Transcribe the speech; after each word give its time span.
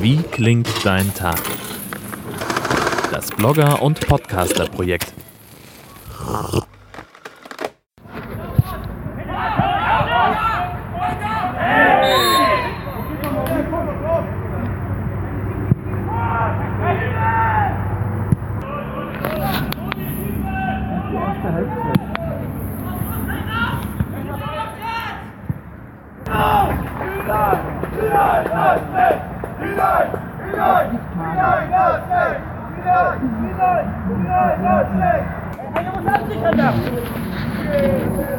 Wie 0.00 0.22
klingt 0.22 0.66
dein 0.82 1.12
Tag? 1.12 1.38
Das 3.12 3.30
Blogger- 3.32 3.82
und 3.82 4.00
Podcaster-Projekt. 4.00 5.12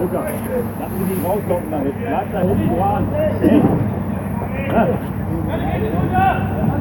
Luca, 0.00 0.24
lass 0.80 0.90
mich 0.90 1.08
nicht 1.08 1.24
rauskommen 1.24 1.70
da 1.70 1.76
hinten. 1.78 2.00
Bleib 2.00 2.32
da 2.32 2.40
hinten 2.40 2.76
dran. 2.76 3.04
Und 6.60 6.79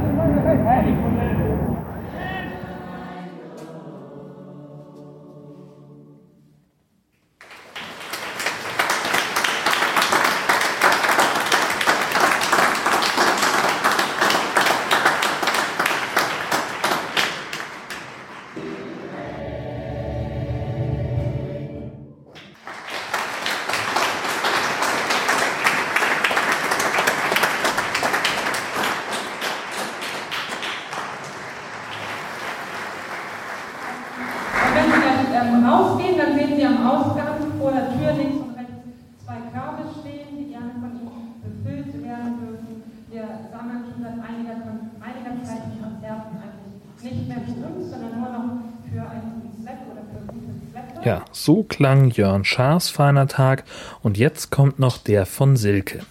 rausgehen, 35.69 36.17
dann 36.17 36.33
sehen 36.35 36.55
Sie 36.57 36.65
am 36.65 36.85
Ausgang 36.85 37.37
vor 37.59 37.71
der 37.71 37.93
Tür 37.93 38.13
links 38.17 38.41
und 38.41 38.57
rechts 38.57 38.73
zwei 39.23 39.39
Körbe 39.53 39.83
stehen, 40.01 40.37
die 40.37 40.49
gerne 40.51 40.73
von 40.81 40.91
Ihnen 40.97 41.37
befüllt 41.45 41.93
werden 42.03 42.33
dürfen. 42.41 42.83
Wir 43.09 43.25
sammeln 43.51 43.85
schon 43.85 44.01
seit 44.03 44.17
einiger, 44.17 44.57
einiger 45.01 45.33
Zeit 45.45 45.61
die 45.69 45.81
Konzerten 45.81 46.37
eigentlich 46.41 47.13
nicht 47.13 47.27
mehr 47.27 47.41
für 47.45 47.65
uns, 47.67 47.89
sondern 47.89 48.19
nur 48.19 48.29
noch 48.29 48.49
für 48.89 49.01
einen 49.01 49.53
Zweck 49.61 49.79
oder 49.91 50.01
für. 50.01 50.19
Ja, 51.07 51.23
so 51.31 51.63
klang 51.63 52.09
Jörn 52.09 52.43
Schaas 52.43 52.89
feiner 52.89 53.27
Tag 53.27 53.63
und 54.01 54.17
jetzt 54.17 54.51
kommt 54.51 54.79
noch 54.79 54.97
der 54.97 55.25
von 55.25 55.55
Silke. 55.55 56.01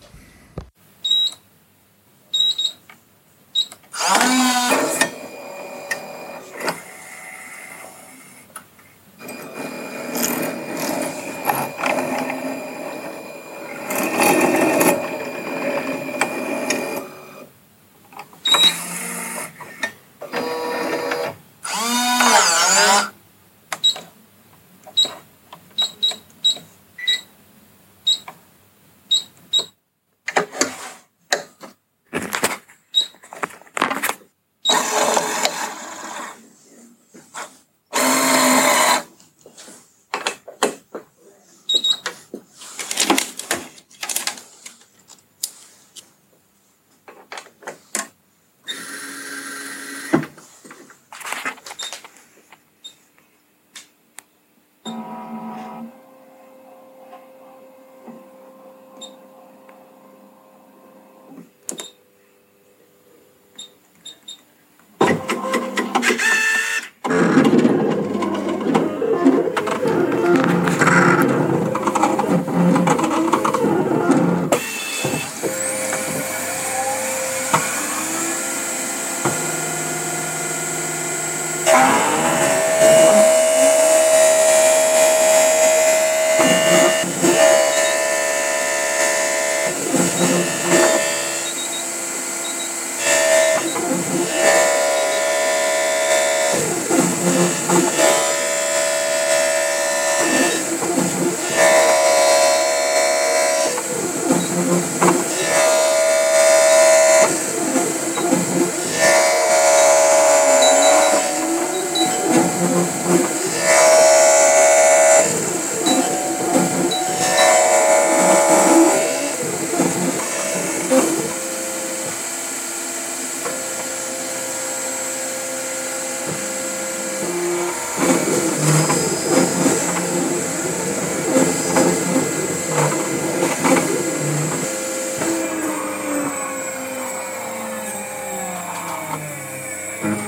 Mm-hmm. 140.00 140.27